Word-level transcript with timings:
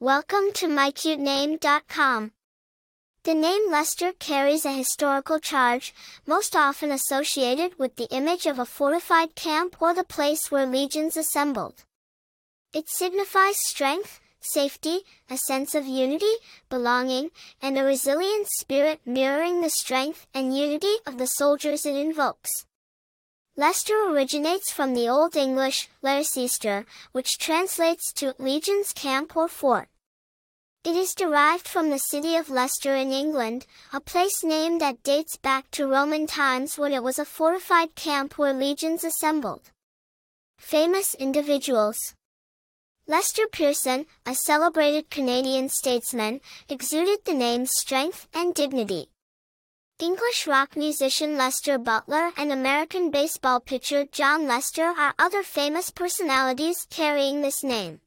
Welcome 0.00 0.52
to 0.54 0.68
mycutename.com. 0.68 2.30
The 3.24 3.34
name 3.34 3.68
Lester 3.68 4.12
carries 4.12 4.64
a 4.64 4.70
historical 4.70 5.40
charge, 5.40 5.92
most 6.24 6.54
often 6.54 6.92
associated 6.92 7.80
with 7.80 7.96
the 7.96 8.06
image 8.12 8.46
of 8.46 8.60
a 8.60 8.64
fortified 8.64 9.34
camp 9.34 9.82
or 9.82 9.92
the 9.92 10.04
place 10.04 10.52
where 10.52 10.66
legions 10.66 11.16
assembled. 11.16 11.84
It 12.72 12.88
signifies 12.88 13.66
strength, 13.66 14.20
safety, 14.38 15.00
a 15.28 15.36
sense 15.36 15.74
of 15.74 15.84
unity, 15.84 16.34
belonging, 16.68 17.32
and 17.60 17.76
a 17.76 17.82
resilient 17.82 18.46
spirit 18.50 19.00
mirroring 19.04 19.62
the 19.62 19.68
strength 19.68 20.28
and 20.32 20.56
unity 20.56 20.94
of 21.08 21.18
the 21.18 21.26
soldiers 21.26 21.84
it 21.84 21.96
invokes. 21.96 22.67
Lester 23.58 24.04
originates 24.08 24.70
from 24.70 24.94
the 24.94 25.08
Old 25.08 25.34
English 25.34 25.88
Leicester, 26.00 26.86
which 27.10 27.38
translates 27.38 28.12
to 28.12 28.36
legion's 28.38 28.92
camp 28.92 29.36
or 29.36 29.48
fort. 29.48 29.88
It 30.84 30.94
is 30.94 31.12
derived 31.12 31.66
from 31.66 31.90
the 31.90 31.98
city 31.98 32.36
of 32.36 32.50
Leicester 32.50 32.94
in 32.94 33.10
England, 33.10 33.66
a 33.92 33.98
place 33.98 34.44
name 34.44 34.78
that 34.78 35.02
dates 35.02 35.36
back 35.36 35.72
to 35.72 35.88
Roman 35.88 36.28
times 36.28 36.78
when 36.78 36.92
it 36.92 37.02
was 37.02 37.18
a 37.18 37.24
fortified 37.24 37.96
camp 37.96 38.38
where 38.38 38.52
legions 38.52 39.02
assembled. 39.02 39.72
Famous 40.60 41.14
individuals 41.14 41.98
Lester 43.08 43.48
Pearson, 43.50 44.06
a 44.24 44.36
celebrated 44.36 45.10
Canadian 45.10 45.68
statesman, 45.68 46.40
exuded 46.68 47.24
the 47.24 47.34
name's 47.34 47.72
strength 47.72 48.28
and 48.32 48.54
dignity. 48.54 49.08
English 50.00 50.46
rock 50.46 50.76
musician 50.76 51.36
Lester 51.36 51.76
Butler 51.76 52.30
and 52.36 52.52
American 52.52 53.10
baseball 53.10 53.58
pitcher 53.58 54.04
Jon 54.04 54.46
Lester 54.46 54.94
are 54.96 55.12
other 55.18 55.42
famous 55.42 55.90
personalities 55.90 56.86
carrying 56.88 57.42
this 57.42 57.64
name. 57.64 58.00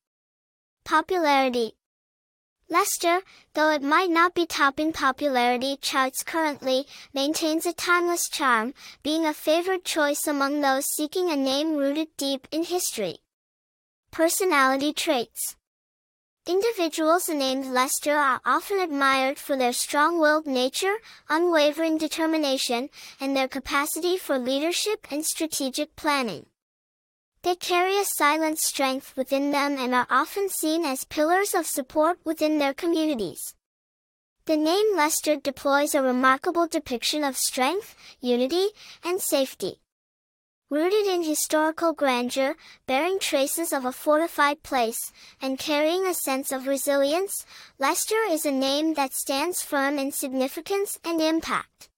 Popularity 0.86 1.74
Lester, 2.70 3.20
though 3.56 3.72
it 3.72 3.84
might 3.84 4.10
not 4.10 4.34
be 4.34 4.46
topping 4.46 4.94
popularity 4.94 5.76
charts 5.82 6.24
currently, 6.24 6.88
maintains 7.14 7.66
a 7.66 7.74
timeless 7.74 8.30
charm, 8.30 8.74
being 9.04 9.26
a 9.26 9.34
favored 9.34 9.84
choice 9.84 10.28
among 10.28 10.62
those 10.62 10.86
seeking 10.86 11.30
a 11.30 11.36
name 11.36 11.76
rooted 11.76 12.08
deep 12.16 12.48
in 12.54 12.64
history. 12.64 13.18
Personality 14.12 14.94
traits 14.94 15.58
Individuals 16.48 17.30
named 17.30 17.68
Lester 17.68 18.18
are 18.18 18.42
often 18.44 18.80
admired 18.80 19.38
for 19.38 19.56
their 19.56 19.72
strong-willed 19.72 20.48
nature, 20.48 20.96
unwavering 21.30 22.00
determination, 22.00 22.90
and 23.20 23.38
their 23.38 23.48
capacity 23.48 24.18
for 24.18 24.40
leadership 24.40 25.06
and 25.12 25.24
strategic 25.24 25.96
planning. 25.96 26.48
They 27.44 27.54
carry 27.56 27.96
a 27.96 28.06
silent 28.06 28.58
strength 28.58 29.16
within 29.16 29.52
them 29.52 29.78
and 29.78 29.94
are 29.94 30.08
often 30.10 30.50
seen 30.50 30.84
as 30.84 31.06
pillars 31.06 31.54
of 31.54 31.68
support 31.68 32.18
within 32.24 32.58
their 32.58 32.74
communities. 32.74 33.54
The 34.46 34.58
name 34.58 34.96
Lester 34.96 35.36
deploys 35.36 35.94
a 35.94 36.02
remarkable 36.02 36.66
depiction 36.66 37.24
of 37.24 37.38
strength, 37.38 37.96
unity, 38.20 38.70
and 39.04 39.22
safety. 39.22 39.81
Rooted 40.72 41.06
in 41.06 41.24
historical 41.24 41.92
grandeur, 41.92 42.56
bearing 42.88 43.20
traces 43.20 43.74
of 43.74 43.84
a 43.84 43.92
fortified 43.92 44.64
place, 44.64 45.12
and 45.42 45.60
carrying 45.60 46.08
a 46.08 46.14
sense 46.14 46.54
of 46.54 46.66
resilience, 46.66 47.46
Lester 47.78 48.24
is 48.30 48.46
a 48.46 48.52
name 48.52 48.94
that 48.94 49.12
stands 49.12 49.62
firm 49.62 50.00
in 50.00 50.14
significance 50.14 50.98
and 51.04 51.20
impact. 51.20 51.90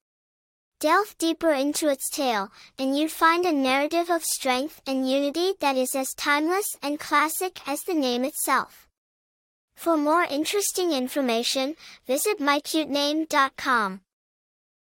Delve 0.80 1.16
deeper 1.20 1.52
into 1.52 1.88
its 1.88 2.10
tale, 2.10 2.50
and 2.80 2.98
you'd 2.98 3.12
find 3.12 3.46
a 3.46 3.52
narrative 3.52 4.10
of 4.10 4.24
strength 4.24 4.82
and 4.88 5.08
unity 5.08 5.54
that 5.60 5.78
is 5.78 5.94
as 5.94 6.16
timeless 6.16 6.76
and 6.82 7.00
classic 7.00 7.60
as 7.68 7.84
the 7.84 7.94
name 7.94 8.26
itself. 8.26 8.90
For 9.76 9.98
more 9.98 10.24
interesting 10.24 10.94
information, 10.94 11.76
visit 12.08 12.40
mycutename.com. 12.40 14.02